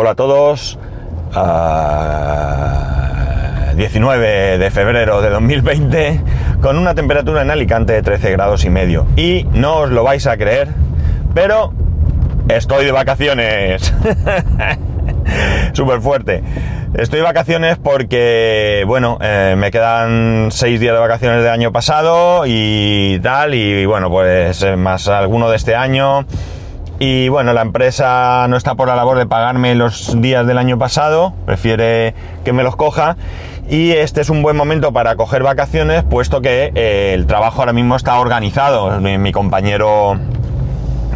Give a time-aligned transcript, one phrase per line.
[0.00, 0.78] Hola a todos.
[1.34, 2.92] Ah,
[3.74, 6.20] 19 de febrero de 2020
[6.62, 9.08] con una temperatura en Alicante de 13 grados y medio.
[9.16, 10.68] Y no os lo vais a creer,
[11.34, 11.72] pero
[12.48, 13.92] estoy de vacaciones.
[15.72, 16.44] Súper fuerte.
[16.94, 22.44] Estoy de vacaciones porque, bueno, eh, me quedan seis días de vacaciones del año pasado
[22.46, 26.24] y tal, y bueno, pues eh, más alguno de este año.
[27.00, 30.78] Y bueno, la empresa no está por la labor de pagarme los días del año
[30.78, 33.16] pasado, prefiere que me los coja.
[33.70, 37.72] Y este es un buen momento para coger vacaciones, puesto que eh, el trabajo ahora
[37.72, 39.00] mismo está organizado.
[39.00, 40.18] Mi, compañero,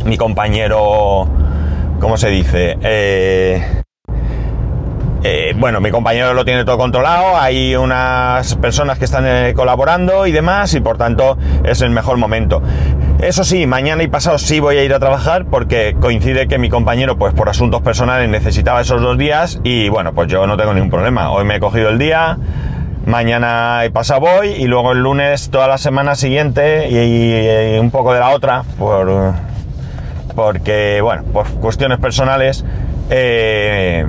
[0.05, 1.29] mi compañero,
[1.99, 2.79] ¿cómo se dice?
[2.83, 3.83] Eh,
[5.25, 10.33] eh, bueno, mi compañero lo tiene todo controlado, hay unas personas que están colaborando y
[10.33, 12.62] demás, y por tanto es el mejor momento.
[13.23, 16.69] Eso sí, mañana y pasado sí voy a ir a trabajar porque coincide que mi
[16.69, 20.75] compañero, pues por asuntos personales, necesitaba esos dos días y bueno, pues yo no tengo
[20.75, 21.31] ningún problema.
[21.31, 22.37] Hoy me he cogido el día,
[23.06, 28.12] mañana y pasado voy y luego el lunes toda la semana siguiente y, un poco
[28.12, 29.34] de la otra, por,
[30.34, 32.65] porque, bueno, por cuestiones personales,
[33.09, 34.05] eh,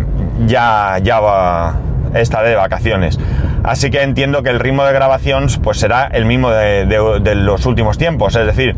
[0.47, 1.75] ya, ya va,
[2.15, 3.19] estaré de vacaciones.
[3.63, 7.97] Así que entiendo que el ritmo de grabación pues será el mismo de los últimos
[7.97, 8.35] tiempos.
[8.35, 8.75] Es decir,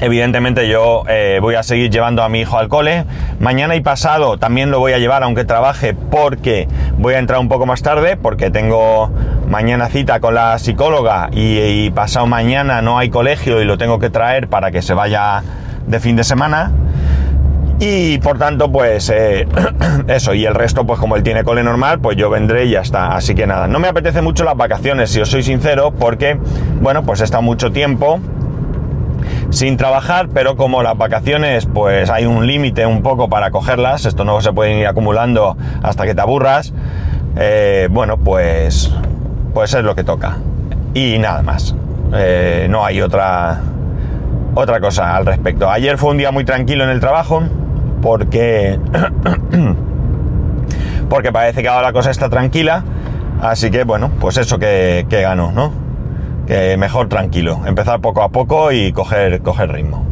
[0.00, 3.04] evidentemente yo eh, voy a seguir llevando a mi hijo al cole.
[3.40, 6.68] Mañana y pasado también lo voy a llevar aunque trabaje porque
[6.98, 9.10] voy a entrar un poco más tarde porque tengo
[9.48, 13.98] mañana cita con la psicóloga y, y pasado mañana no hay colegio y lo tengo
[13.98, 15.42] que traer para que se vaya
[15.86, 16.72] de fin de semana.
[17.80, 19.46] Y por tanto, pues eh,
[20.08, 22.80] eso, y el resto, pues como él tiene cole normal, pues yo vendré y ya
[22.80, 23.14] está.
[23.16, 26.38] Así que nada, no me apetece mucho las vacaciones, si os soy sincero, porque,
[26.80, 28.20] bueno, pues he estado mucho tiempo
[29.50, 34.24] sin trabajar, pero como las vacaciones, pues hay un límite un poco para cogerlas, esto
[34.24, 36.72] no se pueden ir acumulando hasta que te aburras,
[37.36, 38.92] eh, bueno, pues,
[39.52, 40.38] pues es lo que toca.
[40.94, 41.74] Y nada más,
[42.16, 43.60] Eh, no hay otra,
[44.54, 45.68] otra cosa al respecto.
[45.68, 47.42] Ayer fue un día muy tranquilo en el trabajo
[48.04, 48.78] porque
[51.08, 52.84] porque parece que ahora la cosa está tranquila,
[53.40, 55.72] así que bueno, pues eso que, que ganó, ¿no?
[56.46, 60.03] Que mejor tranquilo, empezar poco a poco y coger, coger ritmo.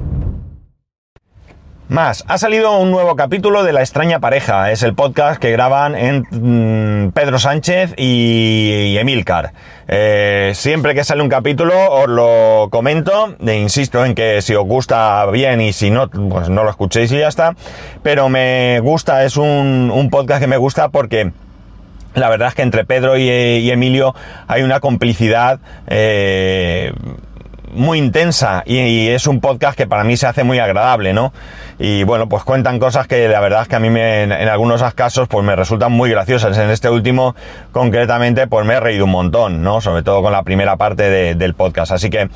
[1.92, 4.70] Más, ha salido un nuevo capítulo de La extraña pareja.
[4.70, 9.53] Es el podcast que graban en mm, Pedro Sánchez y, Emilcar.
[9.88, 13.36] Eh, siempre que sale un capítulo os lo comento.
[13.47, 17.12] E insisto en que si os gusta bien y si no, pues no lo escuchéis
[17.12, 17.56] y ya está.
[18.03, 21.32] Pero me gusta, es un, podcast que me gusta porque
[22.14, 24.14] la verdad es que entre Pedro y, y Emilio
[24.48, 26.94] hay una complicidad eh,
[27.72, 31.33] muy intensa y, es un podcast que para mí se hace muy agradable, ¿no?
[31.78, 34.49] Y bueno, pues cuentan cosas que la verdad es que a mí me- en, en
[34.49, 36.56] algunos casos pues me resultan muy graciosas.
[36.59, 37.34] En este último
[37.72, 39.81] concretamente pues me he reído un montón, ¿no?
[39.81, 41.93] Sobre todo con la primera parte de- del podcast.
[41.93, 42.28] Así que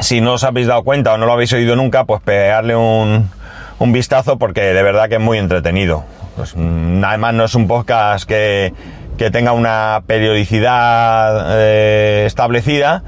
[0.00, 3.30] si no os habéis dado cuenta o no lo habéis oído nunca, pues pegarle un,
[3.78, 6.04] un vistazo porque de verdad que es muy entretenido.
[6.36, 8.72] Pues, mm, además no es un podcast que,
[9.16, 13.02] que tenga una periodicidad eh, establecida,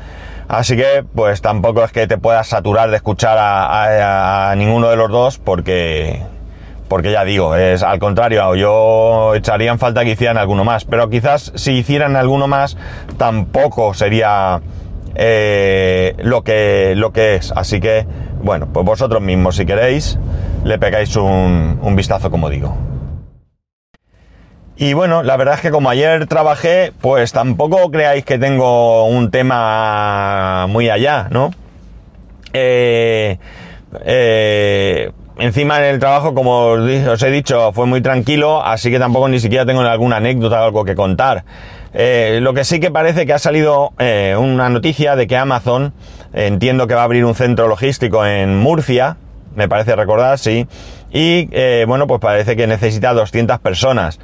[0.48, 5.10] así que pues tampoco es que te puedas saturar de escuchar a, ninguno de los
[5.10, 6.22] dos porque...
[6.88, 11.10] Porque ya digo, es al contrario, yo echaría en falta que hicieran alguno más, pero
[11.10, 12.76] quizás si hicieran alguno más
[13.18, 14.60] tampoco sería
[15.16, 17.50] eh, lo, que, lo que es.
[17.56, 18.06] Así que,
[18.40, 20.16] bueno, pues vosotros mismos, si queréis,
[20.62, 22.76] le pegáis un vistazo, como digo.
[24.78, 29.30] Y bueno, la verdad es que como ayer trabajé, pues tampoco creáis que tengo un
[29.30, 31.50] tema muy allá, ¿no?
[32.52, 33.38] Eh,
[34.04, 39.28] eh, encima en el trabajo, como os he dicho, fue muy tranquilo, así que tampoco
[39.28, 41.44] ni siquiera tengo alguna anécdota o algo que contar.
[41.94, 45.94] Eh, lo que sí que parece que ha salido eh, una noticia de que Amazon,
[46.34, 49.16] entiendo que va a abrir un centro logístico en Murcia,
[49.54, 50.66] me parece recordar, sí,
[51.10, 51.48] y
[51.86, 54.18] bueno, pues parece que necesita 200 personas.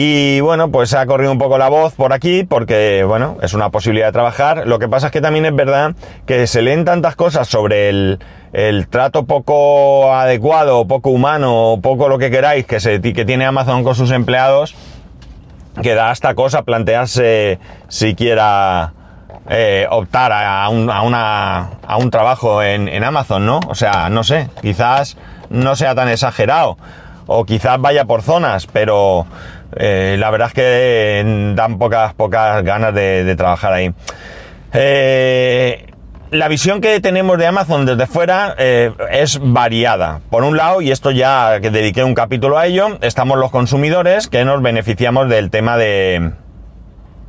[0.00, 3.70] Y bueno, pues ha corrido un poco la voz por aquí porque, bueno, es una
[3.70, 4.64] posibilidad de trabajar.
[4.68, 8.20] Lo que pasa es que también es verdad que se leen tantas cosas sobre el,
[8.52, 13.82] el trato poco adecuado, poco humano, poco lo que queráis que, se, que tiene Amazon
[13.82, 14.76] con sus empleados,
[15.82, 17.58] que da hasta cosa plantearse
[17.88, 18.92] siquiera
[19.50, 23.58] eh, optar a un, a, una, a un trabajo en, en Amazon, ¿no?
[23.66, 25.16] O sea, no sé, quizás
[25.50, 26.78] no sea tan exagerado
[27.26, 29.26] o quizás vaya por zonas, pero
[29.76, 33.92] eh, la verdad es que dan pocas, pocas ganas de, de trabajar ahí.
[34.72, 35.86] Eh,
[36.30, 40.20] la visión que tenemos de Amazon desde fuera eh, es variada.
[40.30, 44.28] Por un lado, y esto ya que dediqué un capítulo a ello, estamos los consumidores
[44.28, 46.32] que nos beneficiamos del tema de,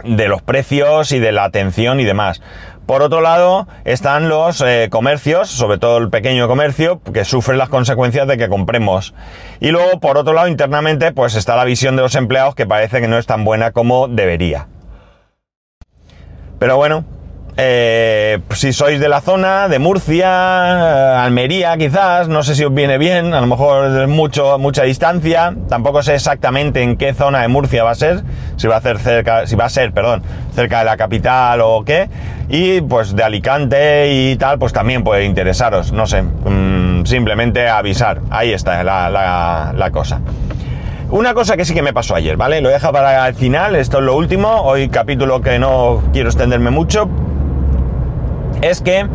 [0.03, 2.41] de los precios y de la atención y demás.
[2.85, 7.69] Por otro lado, están los eh, comercios, sobre todo el pequeño comercio, que sufre las
[7.69, 9.13] consecuencias de que compremos.
[9.59, 12.99] Y luego, por otro lado, internamente, pues está la visión de los empleados que parece
[12.99, 14.67] que no es tan buena como debería.
[16.57, 17.05] Pero bueno,
[17.61, 22.73] eh, si sois de la zona, de Murcia, eh, Almería quizás, no sé si os
[22.73, 27.41] viene bien, a lo mejor es mucho, mucha distancia, tampoco sé exactamente en qué zona
[27.41, 28.23] de Murcia va a ser,
[28.55, 30.23] si va a ser cerca, si va a ser, perdón,
[30.55, 32.09] cerca de la capital o qué,
[32.47, 38.21] y pues de Alicante y tal, pues también puede interesaros, no sé, mm, simplemente avisar,
[38.29, 40.21] ahí está la, cosa.
[41.09, 42.61] Una cosa que sí que me pasó ayer, ¿vale?
[42.61, 46.69] Lo dejo para el final, esto es lo último, hoy capítulo que no quiero extenderme
[46.69, 47.09] mucho,
[48.61, 49.07] es que,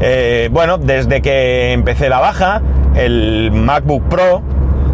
[0.00, 2.62] eh, bueno, desde que empecé la baja,
[2.94, 4.42] el MacBook Pro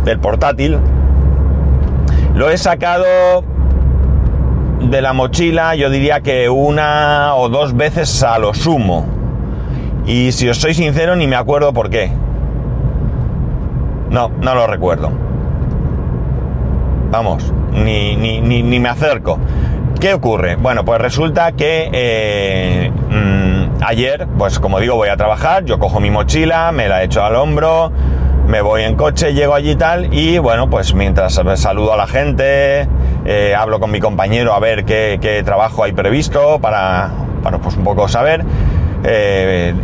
[0.05, 0.79] del portátil,
[2.35, 3.05] lo he sacado
[4.81, 9.07] de la mochila, yo diría que una o dos veces a lo sumo.
[10.07, 12.11] Y si os soy sincero, ni me acuerdo por qué.
[14.11, 15.11] No, no lo recuerdo.
[17.11, 19.39] Vamos, ni, ni, ni, me acerco.
[20.01, 20.57] ¿Qué ocurre?
[20.57, 26.01] Bueno, pues resulta que eh, mm, ayer, pues como digo, voy a trabajar, yo cojo
[26.01, 27.93] mi mochila, me la echo al hombro,
[28.47, 32.07] me voy en coche, llego allí y tal, y bueno, pues mientras saludo a la
[32.07, 32.89] gente,
[33.27, 37.11] eh, hablo con mi compañero a ver qué, trabajo hay previsto para,
[37.63, 38.43] pues un poco saber.
[39.05, 39.75] Eh,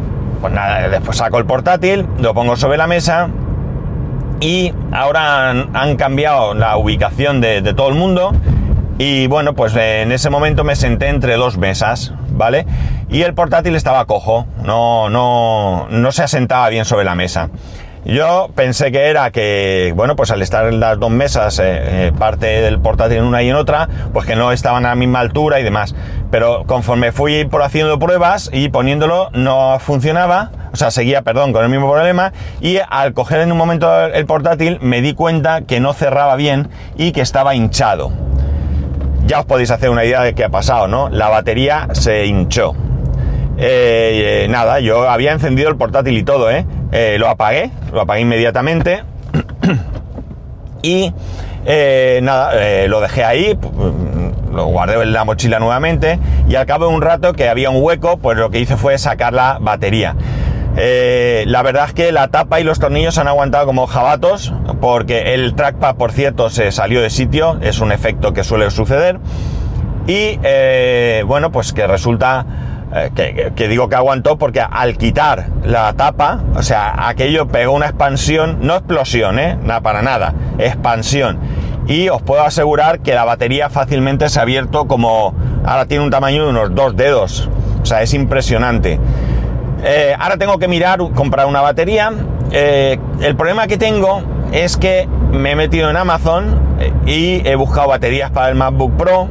[0.41, 3.29] pues nada, después saco el portátil, lo pongo sobre la mesa
[4.41, 8.33] y ahora han, cambiado la ubicación de todo el mundo
[8.99, 12.67] y bueno, pues en ese momento me senté entre dos mesas, ¿vale?
[13.11, 17.51] Y el portátil estaba cojo, no, no, no se asentaba bien sobre la mesa.
[18.07, 21.65] Yo pensé que era que, bueno, pues al estar en las dos mesas, eh,
[22.07, 24.95] eh, parte del portátil en una y en otra, pues que no estaban a la
[24.95, 25.93] misma altura y demás.
[26.31, 31.65] Pero conforme fui por haciendo pruebas y poniéndolo, no funcionaba, o sea, seguía, perdón, con
[31.65, 32.33] el mismo problema.
[32.61, 36.69] Y al coger en un momento el portátil, me di cuenta que no cerraba bien
[36.97, 38.13] y que estaba hinchado.
[39.27, 41.09] Ya os podéis hacer una idea de qué ha pasado, ¿no?
[41.09, 42.75] La batería se hinchó.
[43.59, 46.65] Eh, nada, yo había encendido el portátil y todo, ¿eh?
[46.93, 47.17] ¿eh?
[47.19, 49.03] lo apagué, lo apagué inmediatamente.
[50.83, 51.13] y
[52.23, 53.59] nada, lo dejé ahí,
[54.53, 56.21] lo guardé en la mochila nuevamente.
[56.49, 58.97] Y al cabo de un rato que había un hueco, pues lo que hice fue
[58.97, 60.15] sacar la batería.
[60.77, 65.55] La verdad es que la tapa y los tornillos han aguantado como jabatos, porque el
[65.55, 69.19] trackpad, por cierto, se salió de sitio, es un efecto que suele suceder.
[70.07, 70.39] Y
[71.25, 72.47] bueno, pues que resulta
[72.95, 77.87] eh, que, digo que aguantó porque al quitar la tapa, o sea, aquello pegó una
[77.87, 79.59] expansión, no explosión, ¿eh?
[79.61, 81.41] Nada, para nada, expansión.
[81.89, 85.35] Y os puedo asegurar que la batería fácilmente se ha abierto como,
[85.65, 87.51] ahora tiene un tamaño de unos dos dedos,
[87.83, 89.01] o sea, es impresionante.
[89.85, 92.13] Eh, ahora tengo que mirar, comprar una batería.
[92.51, 96.61] Eh, el problema que tengo es que me he metido en Amazon
[97.05, 99.29] y he buscado baterías para el MacBook Pro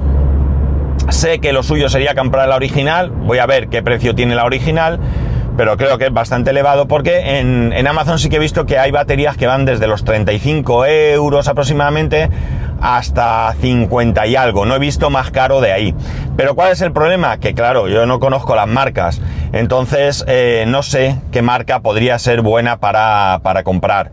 [1.09, 4.44] Sé que lo suyo sería comprar la original, voy a ver qué precio tiene la
[4.44, 5.00] original,
[5.56, 8.89] pero creo que es bastante elevado porque en, Amazon sí que he visto que hay
[8.89, 12.30] baterías que van desde los 35 euros aproximadamente
[12.81, 15.96] hasta 50 y algo, no he visto más caro de ahí.
[16.36, 17.38] Pero ¿cuál es el problema?
[17.38, 19.22] Que claro, yo no conozco las marcas,
[19.54, 24.12] entonces eh, no sé qué marca podría ser buena para, para comprar.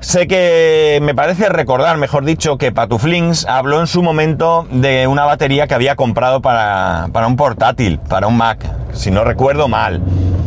[0.00, 5.24] Sé que me parece recordar, mejor dicho, que Patuflings habló en su momento de una
[5.24, 10.00] batería que había comprado para, un portátil, para un Mac, si no recuerdo mal.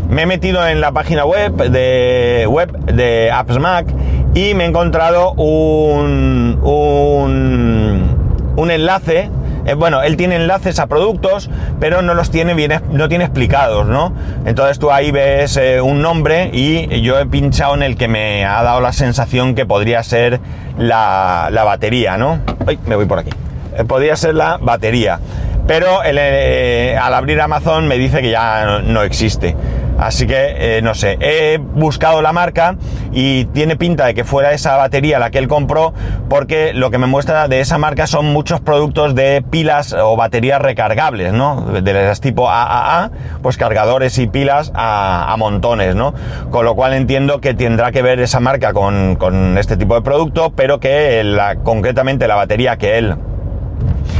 [0.07, 3.87] Me he metido en la página web de, web de Apps Mac
[4.33, 9.29] y me he encontrado un, un, un enlace
[9.65, 11.49] eh, bueno, él tiene enlaces a productos,
[11.79, 14.13] pero no los tiene bien, no tiene explicados, ¿no?
[14.45, 18.45] Entonces tú ahí ves eh, un nombre y yo he pinchado en el que me
[18.45, 20.39] ha dado la sensación que podría ser
[20.77, 22.39] la, batería, ¿no?
[22.65, 23.31] Ay, me voy por aquí.
[23.77, 25.19] Eh, podría ser la batería.
[25.67, 29.55] Pero al abrir Amazon me dice que ya no existe.
[30.01, 32.75] Así que, eh, no sé, he buscado la marca
[33.11, 35.93] y tiene pinta de que fuera esa batería la que él compró
[36.27, 40.59] porque lo que me muestra de esa marca son muchos productos de pilas o baterías
[40.59, 41.61] recargables, ¿no?
[41.83, 43.11] De las tipo AAA,
[43.43, 46.15] pues cargadores y pilas a, montones, ¿no?
[46.49, 50.51] Con lo cual entiendo que tendrá que ver esa marca con, este tipo de producto,
[50.55, 51.23] pero que
[51.63, 53.15] concretamente la batería que él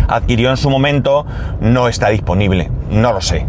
[0.07, 1.25] adquirió en su momento
[1.59, 2.69] no está disponible.
[2.91, 3.47] No lo sé,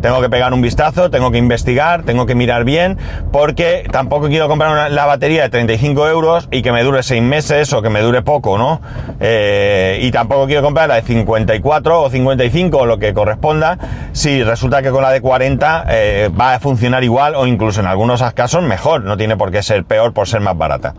[0.00, 2.98] Tengo que pegar un vistazo, tengo que investigar, tengo que mirar bien,
[3.32, 7.72] porque tampoco quiero comprar la batería de 35 euros y que me dure 6 meses
[7.72, 8.80] o que me dure poco, ¿no?
[9.20, 13.78] Eh, y tampoco quiero comprar la de 54 o 55 o lo que corresponda,
[14.12, 17.86] si resulta que con la de 40 eh, va a funcionar igual o incluso en
[17.86, 20.94] algunos casos mejor, no tiene por qué ser peor por ser más barata.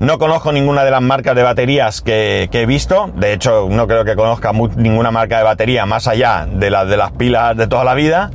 [0.00, 3.10] No conozco ninguna de las marcas de baterías que, he visto.
[3.16, 6.96] De hecho, no creo que conozca ninguna marca de batería más allá de las de
[6.96, 8.30] las pilas de toda la vida.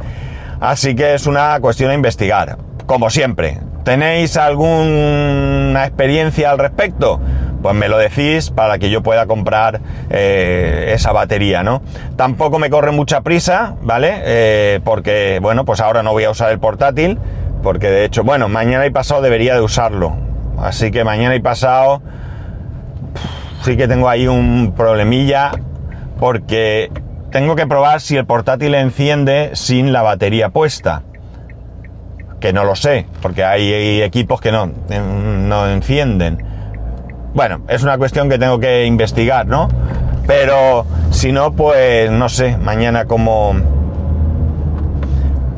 [0.59, 2.57] Así que es una cuestión a investigar.
[2.85, 7.21] Como siempre, ¿tenéis alguna experiencia al respecto?
[7.61, 9.79] Pues me lo decís para que yo pueda comprar
[10.09, 11.81] eh, esa batería, ¿no?
[12.17, 14.15] Tampoco me corre mucha prisa, ¿vale?
[14.25, 17.19] Eh, porque, bueno, pues ahora no voy a usar el portátil.
[17.63, 20.17] Porque de hecho, bueno, mañana y pasado debería de usarlo
[20.63, 22.01] Así que mañana y pasado
[23.63, 25.51] sí que tengo ahí un problemilla
[26.19, 26.89] porque
[27.31, 31.01] tengo que probar si el portátil enciende sin la batería puesta.
[32.39, 36.45] Que no lo sé, porque hay equipos que no, no encienden.
[37.33, 39.67] Bueno, es una cuestión que tengo que investigar, ¿no?
[40.27, 43.53] Pero si no, pues no sé, mañana cómo,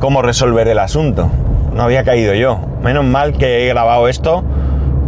[0.00, 1.30] cómo resolver el asunto.
[1.72, 2.60] No había caído yo.
[2.82, 4.44] Menos mal que he grabado esto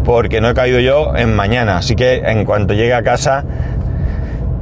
[0.09, 1.77] porque no he caído yo en mañana.
[1.77, 3.45] Así que en cuanto llegue a casa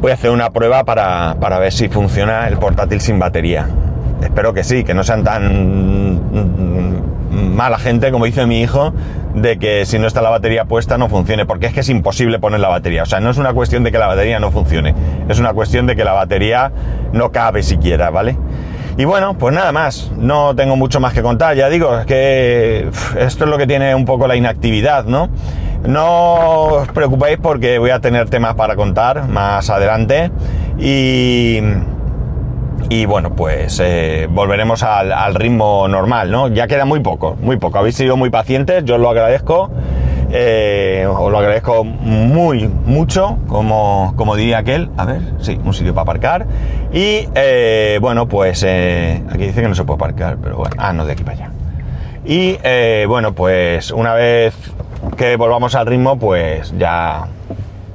[0.01, 3.69] voy a hacer una prueba para, ver si funciona el portátil sin batería.
[4.21, 6.21] Espero que sí, que no sean tan
[7.55, 8.93] mala gente, como dice mi hijo,
[9.37, 12.41] de que si no está la batería puesta no funcione, porque es que es imposible
[12.41, 13.05] poner la batería.
[13.05, 14.97] O sea, no es una cuestión de que la batería no funcione,
[15.29, 16.73] es una cuestión de que la batería
[17.13, 18.37] no cabe siquiera, ¿vale?
[18.99, 22.89] Y bueno, pues nada más, no tengo mucho más que contar, ya digo, es que
[23.19, 25.29] esto es lo que tiene un poco la inactividad, ¿no?
[25.87, 30.31] No os preocupéis porque voy a tener temas para contar más adelante.
[30.79, 31.61] Y,
[32.89, 36.49] y bueno, pues eh, volveremos al, al, ritmo normal, ¿no?
[36.49, 39.71] Ya queda muy poco, muy poco, habéis sido muy pacientes, yo os lo agradezco
[40.31, 44.91] eh, os lo agradezco muy, mucho, como, como diría aquel.
[44.97, 46.47] A ver, sí, un sitio para aparcar.
[46.93, 50.93] Y eh, bueno, pues eh, aquí dice que no se puede aparcar, pero bueno, ah,
[50.93, 51.51] no, de aquí para allá.
[52.25, 52.59] Y
[53.07, 54.55] bueno, pues una vez
[55.17, 57.29] que volvamos al ritmo, pues ya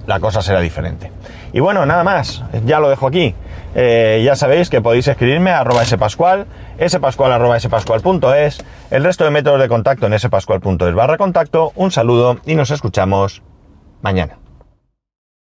[0.08, 1.12] la cosa será diferente.
[1.52, 3.36] Y bueno, nada más, ya lo dejo aquí.
[3.74, 6.46] Eh, ya sabéis que podéis escribirme a arroba spascual,
[6.88, 11.72] spascual arroba spascual.es, el resto de métodos de contacto en spascual.es barra contacto.
[11.76, 13.42] Un saludo y nos escuchamos
[14.02, 14.38] mañana.